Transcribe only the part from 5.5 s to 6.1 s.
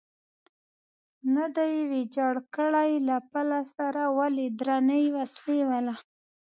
والا.